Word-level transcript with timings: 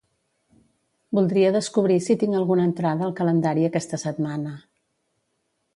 Voldria 1.17 1.51
descobrir 1.57 1.97
si 2.07 2.17
tinc 2.23 2.39
alguna 2.39 2.67
entrada 2.71 3.07
al 3.09 3.15
calendari 3.21 3.69
aquesta 3.69 4.01
setmana. 4.05 4.57